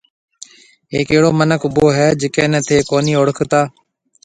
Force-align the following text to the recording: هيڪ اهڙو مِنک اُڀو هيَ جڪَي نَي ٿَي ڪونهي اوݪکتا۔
هيڪ 0.93 1.07
اهڙو 1.13 1.29
مِنک 1.39 1.61
اُڀو 1.67 1.85
هيَ 1.97 2.07
جڪَي 2.21 2.45
نَي 2.51 2.59
ٿَي 2.67 2.77
ڪونهي 2.89 3.13
اوݪکتا۔ 3.17 3.61